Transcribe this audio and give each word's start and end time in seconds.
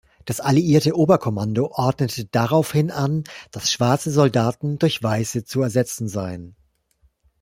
Das 0.25 0.39
alliierte 0.39 0.97
Oberkommando 0.97 1.67
ordnete 1.73 2.25
daraufhin 2.25 2.89
an, 2.89 3.23
dass 3.51 3.69
schwarze 3.71 4.09
Soldaten 4.09 4.79
durch 4.79 5.03
weiße 5.03 5.43
zu 5.45 5.61
ersetzen 5.61 6.07
seien. 6.07 6.55